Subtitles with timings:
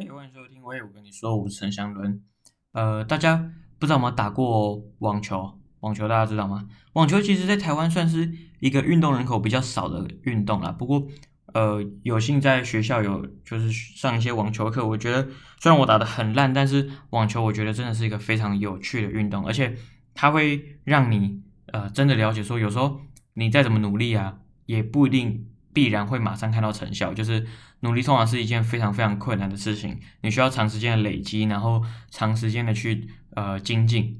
[0.00, 0.62] 嘿，欢迎收听。
[0.62, 2.22] 喂，我跟你说，我是陈祥伦。
[2.70, 5.58] 呃，大家不知道有没有打过网球？
[5.80, 6.68] 网球大家知道吗？
[6.92, 10.70] 网球其实在台湾算是一个运动人口比较少的运动啦。
[10.70, 11.04] 不过，
[11.52, 15.26] 呃，有幸在学校有就是上一些网球课，我觉得
[15.58, 19.76] 虽然我打得很烂，但是网球我觉得真的是一个非常有趣的运动，而且
[20.14, 21.42] 它会让你
[21.72, 23.00] 呃真的了解说，有时候
[23.34, 25.48] 你再怎么努力啊，也不一定。
[25.78, 27.46] 必然会马上看到成效，就是
[27.82, 34.18] 努力通常是一件非常非常困难的事情，你需要长时间的累积，然后长时间的去呃精进，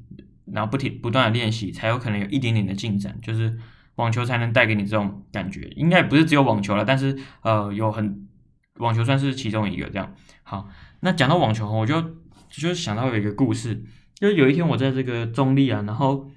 [0.53, 3.59] 然后不停不断的练习，才有可能有一点点的进展，就是
[3.97, 5.63] 网球才能带给你这种感觉。
[5.75, 8.29] 应该不是只有网球了，但是呃有很
[8.77, 10.15] 网球算是其中一个这样。
[10.45, 10.69] 好，
[11.01, 12.01] 那讲到网球，我就
[12.49, 13.83] 就想到有一个故事，
[14.15, 16.31] 就是有一天我在这个中立啊，然后。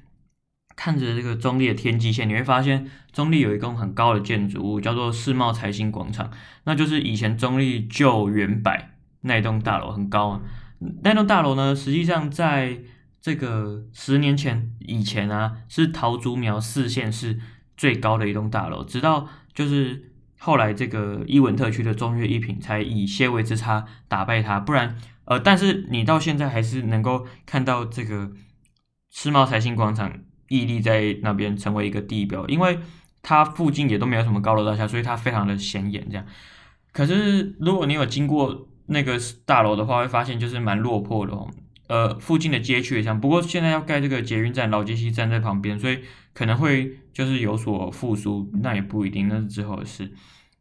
[0.75, 6.31] 看着这个中立的天际线，你会发现中立有一栋很高的建筑物，叫做世贸财新广场，
[6.63, 10.41] 那就是以前中立旧原百那一栋大楼，很高啊。
[11.03, 12.79] 那栋大楼呢，实际上在
[13.21, 17.39] 这个十年前以前啊，是桃竹苗四县市
[17.77, 28.31] 最高的一栋大楼，直到就是后来这个伊文特区的中越一品才以些微之差打败它，不然呃，但是你到现在还是能够看到这个
[29.11, 30.11] 世贸财新广场。
[30.51, 32.77] 屹立在那边成为一个地标，因为
[33.21, 36.05] 它附近也都没有什么高楼大厦，所以它非常的显眼。
[36.09, 36.25] 这样，
[36.91, 41.49] 可是如果你有经过那个大楼的话，会发现就是蛮落魄的哦。
[41.87, 45.99] 呃，附近的街区也像，不过现在要盖这个捷运站，老街西站在旁边，所以
[46.33, 50.11] 可能会就是有所复苏，那也不一定，那是之后的事。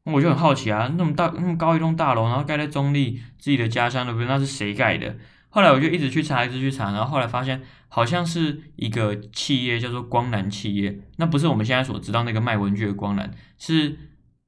[0.04, 4.22] 我就很好奇啊，那么大那么高一栋大楼，然后盖在中立自己的家乡，对不？
[4.24, 5.16] 那是谁盖的？
[5.50, 7.60] 后来我就一直去查，一直去查，然后后来发现
[7.92, 13.98] 好像是一个企业叫做光南企业，那不是我们现在所知道那个卖文具的光南，是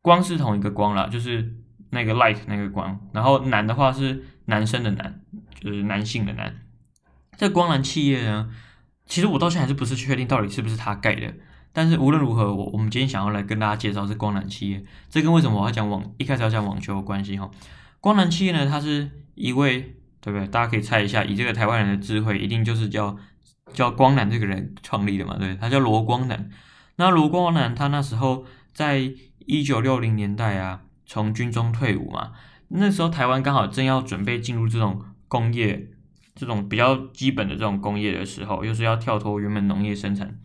[0.01, 1.57] 光是同一个光啦，就是
[1.91, 5.21] 那个 light 那个光，然后南的话是男生的男，
[5.59, 6.55] 就是男性的男。
[7.37, 8.49] 这光南企业呢，
[9.07, 11.35] 其实我到现在还是不是确定到底是不是他盖的，
[11.73, 17.51] 但是无论如何，我我们今天想要来跟大家介绍是光南企业，这跟为什么我要讲网一开始要讲网球有关系哈？
[18.01, 19.97] 光南企业呢，它是一位。
[20.25, 20.47] 对不对？
[20.47, 23.17] 大家可以猜一下，以这个台湾人的智慧，一定就是叫
[23.73, 25.37] 叫光南这个人创立的嘛？
[25.39, 26.51] 对，他叫罗光南。
[26.97, 29.13] 那罗光南他那时候在
[29.47, 32.33] 一九六零年代啊，从军中退伍嘛。
[32.69, 35.89] 那时候台湾刚好正要准备进入这种工业，
[36.35, 40.39] 这种比较基本的这种工业的时候，又是要跳脱原本农业生产。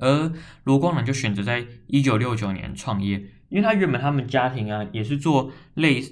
[0.00, 0.32] 而
[0.64, 3.16] 罗光南就选择在一九六九年创业，
[3.48, 6.02] 因为他原本他们家庭啊也是做类。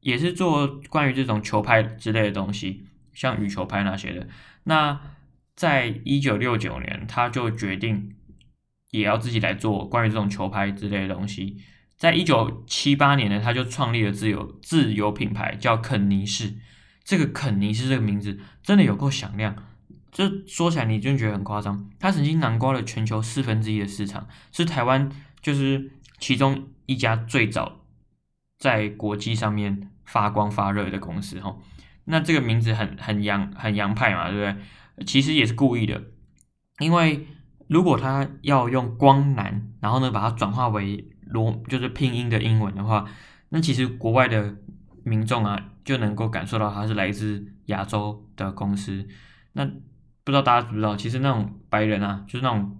[0.00, 4.28] 也是做关于这种球拍之类的东西，像羽球拍那些的。
[4.62, 5.00] 那
[5.56, 8.14] 在一九六九年，他就决定
[8.90, 11.56] 也要自己来做关于这种球拍之类的东西。
[11.96, 16.54] 在一九七八年呢，他就创立了自有自有品牌，叫肯尼士。
[17.02, 19.56] 这个肯尼士这个名字真的有够响亮，
[20.12, 21.90] 这说起来你真觉得很夸张。
[21.98, 27.80] 他曾经囊括了全球四分之一的市场，是台湾就是其中一家最早
[28.58, 29.90] 在国际上面。
[30.08, 31.56] 发光发热的公司哈，
[32.04, 34.64] 那这个名字很很洋很洋派嘛，对不对？
[35.04, 36.02] 其实也是故意的，
[36.78, 37.26] 因为
[37.66, 43.04] 如果他要用光南，然后呢把它转化为罗就是拼音的英文的话，
[43.48, 44.56] 那其实国外的
[45.04, 49.06] 民众啊就能够感受到它是来自亚洲的公司。
[49.52, 52.78] 那不知道大家知不知道，其实那种白人啊，就是那种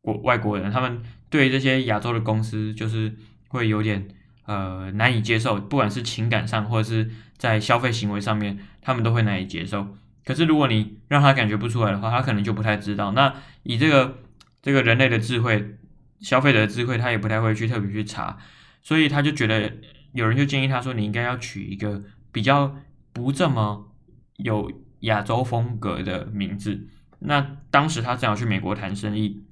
[0.00, 3.16] 国外国人，他们对这些亚洲的公司就是
[3.48, 4.08] 会有点。
[4.48, 9.88] 呃，难以接受，不管是情感上或者是在消费行为上面，他们都会难以接受。
[10.28, 13.12] 可是如果你让他感觉不出来的话，他可能就不太知道。
[13.12, 14.18] 那以这个
[14.60, 15.78] 这个人类的智慧，
[16.20, 18.36] 消费者的智慧，他也不太会去特别去查，
[18.82, 19.72] 所以他就觉得
[20.12, 22.76] 有人就建议他说，你应该要取一个比较
[23.14, 23.90] 不这么
[24.36, 26.86] 有亚洲风格的名字。
[27.20, 29.44] 那当时他正好去美国谈生意，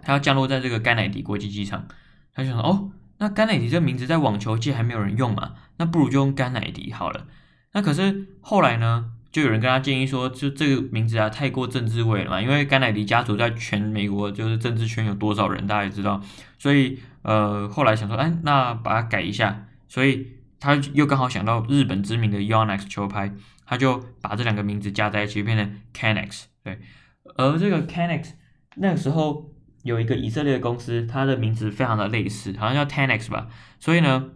[0.00, 1.86] 他要降落在这个甘乃迪国际机场，
[2.32, 2.92] 他就想哦。
[3.18, 5.52] 那甘乃迪这名字在网球界还没有人用嘛？
[5.76, 7.26] 那不如就用甘乃迪好了。
[7.74, 12.40] 那可是后来呢，就有人跟他建议说，就这个名字啊太过政治味了嘛。
[12.40, 16.22] 因为甘乃迪家族在全美国就是政治圈有多少人，大家也知道。
[16.56, 19.66] 所以呃，后来想说，哎，那把它改一下。
[19.88, 20.28] 所以
[20.60, 23.34] 他又刚好想到日本知名的 Yonex 球拍，
[23.66, 26.44] 他就把这两个名字加在一起，变成 Canex。
[26.62, 26.78] 对，
[27.36, 28.30] 而这个 Canex
[28.76, 29.52] 那个时候。
[29.84, 33.48] 有一个以色列的公司，它的名字非常的类似，好像叫 Tennex 吧，
[33.78, 34.30] 所以呢，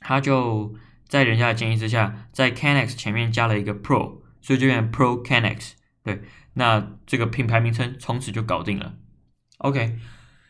[0.00, 0.74] 他就
[1.08, 5.72] 在人家的建议之下，在 Canex 前面加了一个 Pro，所以就变 Pro Canex。
[6.02, 6.22] 对，
[6.54, 8.94] 那这个品牌名称从此就搞定了。
[9.58, 9.98] OK，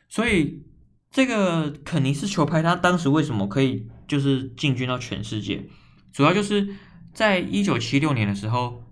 [0.09, 0.65] 所以
[1.11, 5.65] 这个肯尼斯球拍它当时为什么可以就是进军到全世界？
[6.13, 6.69] 主要就是
[7.13, 8.83] 在一九七六年的时候，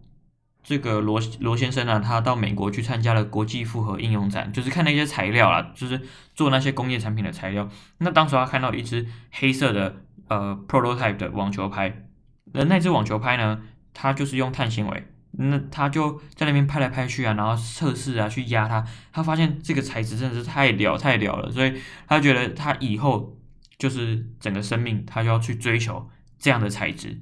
[0.63, 6.01] 这个罗罗先生呢，他到美国去参加了国际复合应用展，就是看那些材料啦，就是
[6.35, 7.69] 做那些工业产品的材料。
[7.99, 12.09] 那当时他看到一只黑色的呃 prototype 的网球拍，
[12.53, 13.63] 那那只网球拍呢，
[13.93, 15.09] 它就是用碳纤维。
[15.35, 18.85] 那他就在那边拍来拍去啊，然后测试啊，去压它。
[19.11, 23.35] 他发现这个材质真的是太屌太屌了，所以他觉得他以后
[23.79, 27.19] 就是整个生命，他就要去追求这样的材质。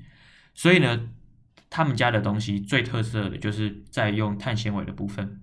[0.54, 1.08] 所以呢，
[1.70, 5.40] 他们家的东西最特色的就是在用碳纤维的部分。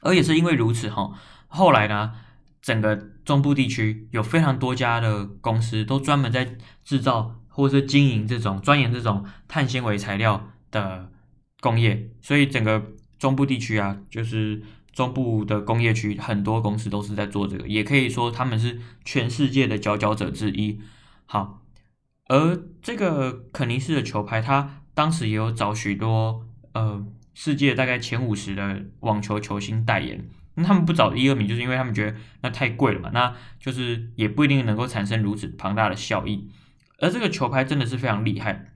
[0.00, 1.12] 而也是因为如此哈，
[1.46, 2.14] 后来呢，
[2.60, 11.10] 整个中部地区有非常多家的公司都专门在制造或者是经营这种钻研这种碳纤维材料的。
[11.60, 12.82] 工业，所以整个
[13.20, 14.60] 中部地区啊，就是
[14.92, 20.80] 中部的工业区，很多公司都是在做这个，也可以说他们是全世界的佼佼者之一。
[21.24, 21.62] 好，
[22.26, 36.50] 而这个肯尼斯的球拍，它当时也有找许多呃世界大概前五十的网球球星代言，那他们不找一二名，就是因为他们觉得那太贵了嘛，那就是也不一定能够产生如此庞大的效益。
[36.98, 38.68] 而这个球拍真的是非常厉害。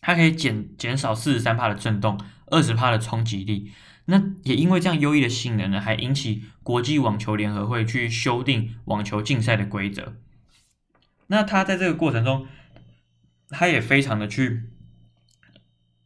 [0.00, 3.70] 它可以减减少四十三帕的震动，二十帕的冲击力。
[4.06, 10.16] 那也因为这样优异的性能呢，还引起国际网球联合会去修订网球竞赛的规则。
[11.26, 12.48] 那他在这个过程中，
[13.50, 14.69] 他也非常的去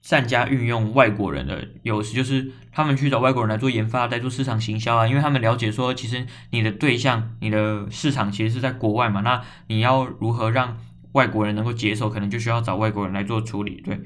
[0.04, 5.08] 善加运用外国人的优势，就是他们去找外国人来做研发，来做市场行销啊。
[5.08, 10.76] 因为他们了解说，其实你的对象、你的市场其实是在国外嘛，那你要如何让
[11.12, 13.80] 外国人能够接受，可能就需要找外国人来做处理。
[13.80, 13.98] 对，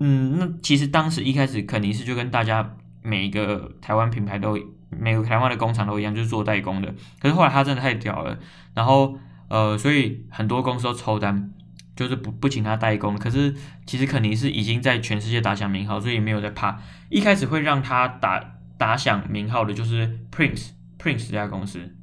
[0.00, 4.58] 嗯，那其实当时一开始肯尼斯就跟大家每一个台湾品牌都，
[4.88, 6.94] 每个台湾的工厂都一样，就是做代工的。
[7.20, 8.38] 可是后来他真的太屌了，
[8.72, 9.18] 然后
[9.48, 11.50] 呃，所以很多公司都抽单，
[11.96, 13.16] 就是不不请他代工。
[13.16, 13.54] 可是
[13.86, 16.80] 其实肯尼斯已经在全世界打响名号，所以没有在怕。
[17.08, 21.94] 一开始会让他打打响名号的就是 Prince Prince 这家公司，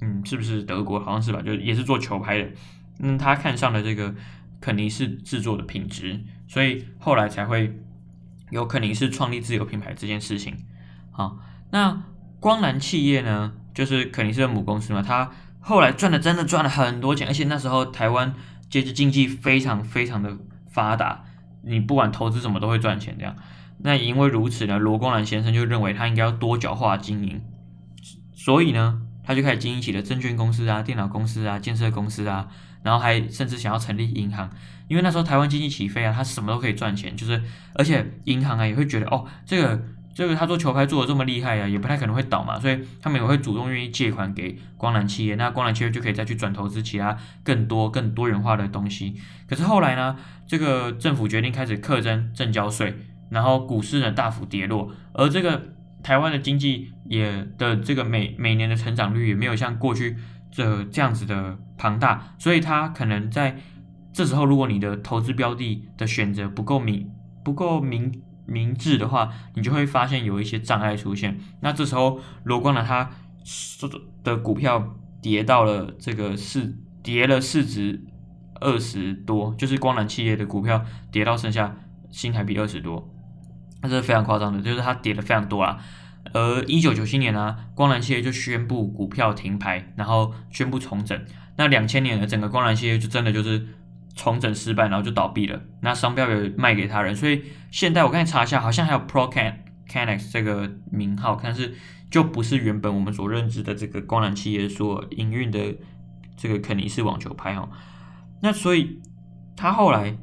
[0.00, 1.00] 嗯，是不是德国？
[1.00, 2.48] 好像是吧，就也是做球拍的。
[2.98, 4.14] 嗯，他看上了这个
[4.60, 7.78] 肯尼斯制作的品质，所以后来才会
[8.50, 10.54] 有肯尼斯创立自有品牌这件事情。
[11.10, 11.38] 好，
[11.70, 12.02] 那
[12.40, 18.34] 光南企业呢，就是肯尼斯的母公司嘛，他后来赚的真的赚了很多钱，而且那时候台湾
[18.70, 20.38] 其实经济非常非常的
[20.70, 21.24] 发达，
[21.62, 23.36] 你不管投资什么都会赚钱这样。
[23.78, 27.42] 那因为如此呢，罗光南先生就认为他应该要多角化经营，
[28.32, 32.48] 所以呢，他就开始经营起了证券公司啊、电脑公司啊、建设公司啊。
[32.82, 34.48] 然后还甚至想要成立银行，
[34.88, 37.42] 因为那时候台湾经济起飞啊，他什么都可以赚钱，就是
[37.74, 39.84] 而且银行啊也会觉得哦，这个
[40.14, 49.14] 这个他做球拍做的这么厉害啊，也不太可能会倒嘛，所以他们也会主动愿意借款给光南企业，那光南企业就可以再去转投资其他更多更多元化的东西。
[49.48, 50.16] 可是后来呢，
[50.46, 52.94] 这个政府决定开始课征正交税，
[53.30, 55.62] 然后股市呢大幅跌落，而这个
[56.02, 60.16] 台湾的经济也的这个每每年的成长率也没有像过去。
[60.52, 63.56] 这这样子的庞大，所以它可能在
[64.12, 67.08] 这时候，如果你的投资标的的选择不够明
[67.44, 68.20] 不够明
[68.50, 71.38] 明智的话，你就会发现有一些障碍出现。
[71.60, 73.10] 那这时候罗光南它
[74.24, 78.04] 的股票跌到了这个市跌了市值
[78.60, 81.76] 二十多，就是光缆企业的股票跌到剩下
[82.10, 83.08] 新台币二十多，
[83.82, 85.78] 那是非常夸张的，就是它跌的非常多啊。
[86.34, 91.18] 而一九九七年呢、啊，光缆企业就宣布股票停牌，然后宣布重整。
[91.56, 93.66] 那两千年的整个光缆企业就真的就是
[94.20, 95.58] 重整失败，然后就倒闭了。
[95.80, 99.54] 那商标也卖给他人，所以现在我刚才查一下，好像还有 Procan
[99.88, 101.74] Canex 这个名号，但是
[102.10, 105.74] 就不是原本我们所认知的这个光缆企业所营运的
[106.36, 107.70] 这个肯尼斯网球拍哦。
[108.42, 109.00] 那所以
[109.56, 110.14] 他后来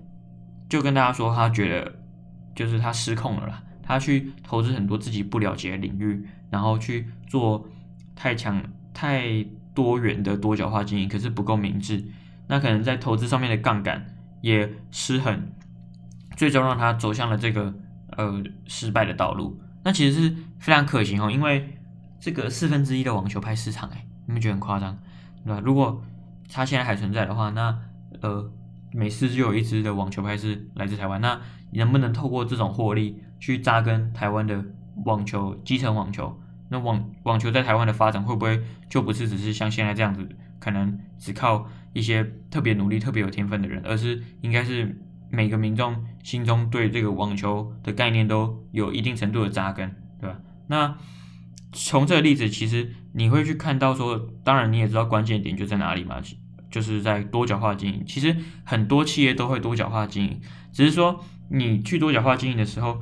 [0.70, 1.96] 就跟大家说，他觉得
[2.56, 3.64] 就是他失控了啦。
[3.82, 7.68] 他去投资很多自己不了解的领域，然后去做
[8.16, 8.62] 太强、
[8.94, 12.06] 太多元的多角化经营，可是不够明智。
[12.48, 14.06] 那可能在投资上面的杠杆
[14.42, 15.52] 也失衡，
[16.36, 17.74] 最终让他走向了这个
[18.16, 19.60] 呃失败的道路。
[19.84, 21.78] 那其实是非常可行哦，因为
[22.20, 24.98] 这个四分之一的网球拍市场，哎，你们觉得很夸张，
[25.46, 25.62] 对吧？
[25.64, 26.02] 如果
[26.52, 27.78] 他现在还存在的话，那
[28.22, 28.52] 呃
[28.92, 31.40] 每次就有一支的网球拍是来自台湾，那
[31.72, 33.22] 能不能透过这种获利？
[33.40, 34.66] 去扎根台湾的
[35.06, 40.28] 网球，基层网球，那网网球在台湾的发展会不会就不是只是像现在这样子，
[40.60, 44.96] 可能只靠一些特别努力、特别有天分的人，而是应该是
[45.32, 50.40] 每个民众心中对这个网球的概念都有一定程度的扎根，对吧？
[50.68, 50.96] 那
[51.74, 56.22] 从这个例子，其实你会去看到说，当然你也知道关键点就在哪里嘛，
[56.70, 58.04] 就是在多角化经营。
[58.06, 60.40] 其实很多企业都会多角化经营，
[60.72, 63.02] 只是说你去多角化经营的时候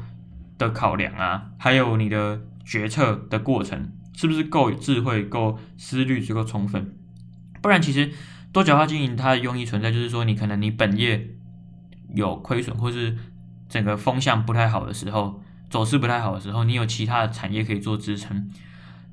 [0.58, 6.96] 的考量啊，还有你的决策的过程，是不是够智慧、够思虑足够充分？
[7.62, 8.12] 不然，其实
[8.56, 11.28] 多角化经营它的用意存在，就是说你可能你本业
[12.14, 13.14] 有亏损，或是
[13.68, 18.50] 整个风向不太好的时候，走势不太好的时候，你有其他的产业可以做支撑。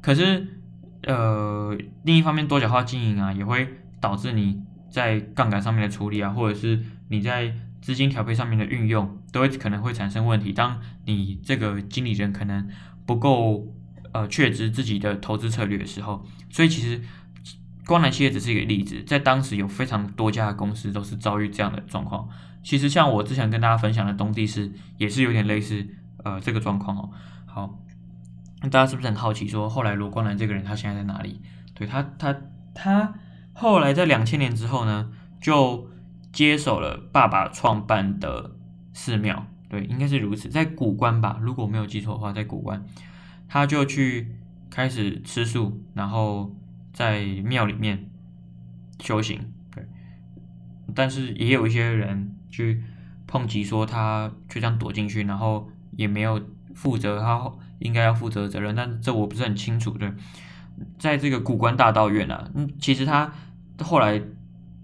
[0.00, 0.60] 可是，
[1.02, 3.66] 呃，另一方面，多角化经营啊，也会
[4.00, 10.52] 导致你在杠杆上面的处理啊，或者是你在资金调配上面的运用，都会可能会产生问题。
[10.52, 12.68] 当你这个经理人可能
[13.04, 13.66] 不够
[14.12, 17.02] 呃确知自己的投资策略的时候，所以其实
[17.86, 22.28] 光南企业只是一个例子，在当时有非常多家公司都是遭遇这样的状况。
[22.62, 25.86] 其实像我之前跟大家分享的东帝士，也是有点类似
[26.24, 27.10] 呃这个状况哦。
[27.46, 27.78] 好。
[28.64, 29.48] 那大家是不是很好奇？
[29.48, 31.40] 说后来罗光南这个人他现在在哪里？
[31.74, 32.32] 对他，他
[32.72, 33.12] 他
[33.52, 35.10] 后来在两千年之后呢，
[35.40, 35.90] 就
[36.32, 38.52] 接手了爸爸创办的
[38.92, 39.46] 寺庙。
[39.68, 42.84] 对，应该是如此，在古关吧，如果没有记错的话，在古关，
[43.48, 44.36] 他就去
[44.70, 46.54] 开始吃素，然后
[46.92, 48.10] 在庙里面
[49.00, 49.52] 修行。
[49.74, 49.86] 对，
[50.94, 52.82] 但是也有一些人去
[53.26, 56.40] 抨击说他就这样躲进去，然后也没有
[56.74, 57.52] 负责他。
[57.78, 59.90] 应该要负责的责任，但这我不是很清楚。
[59.98, 60.08] 对，
[61.00, 63.32] 在这个古关大道院啊，嗯，其实他
[63.80, 64.22] 后来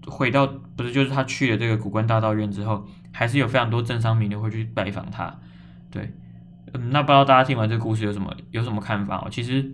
[0.05, 5.39] 回到，不是就是他去了这个古关大道院之后，还是有非常多政商名流会去拜访他。
[5.89, 6.13] 对，
[6.73, 9.29] 嗯，那不知道大家听完这个故事有什么有什么看法哦？
[9.31, 9.73] 其实，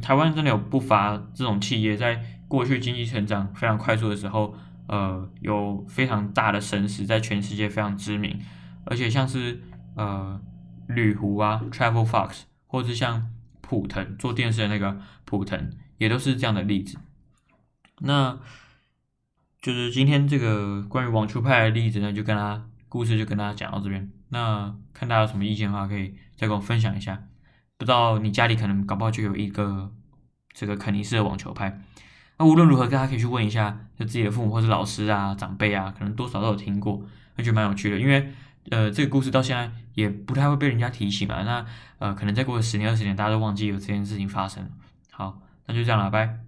[0.00, 4.54] 台湾真的有不乏这种企业，在过去经济成长非常快速的时候，
[4.86, 8.38] 呃，有非常大的神识，在全世界非常知名，
[8.84, 9.62] 而且像是
[9.94, 10.40] 呃。
[10.88, 13.28] 旅狐啊，Travel Fox，或是像
[13.60, 16.96] 普腾做电视的那个普腾，也都是这样的例子。
[17.98, 18.38] 那
[19.60, 24.10] 就是今天这个关于网球拍的例子呢，就跟他故事就跟大家讲到这边。
[24.30, 27.22] 那看大家有什么意见的话，可以再跟我分享一下。
[27.78, 29.90] 不知道你家里可能搞不好就有一个
[30.52, 31.80] 这个肯尼斯的网球拍。
[32.36, 37.02] 那无论如何，大家可以去问一下，就自己的父母或者老师啊、长辈啊，可能多少都有听过，
[37.36, 38.30] 那就蛮有趣的，因为。
[38.70, 41.64] 呃，这个故事到现在也不太会被人家提起嘛，那
[42.00, 44.70] 呃，可能再过个十年二十年，大家都忘记有这件事情发生。
[45.10, 46.47] 好，那就这样了，拜。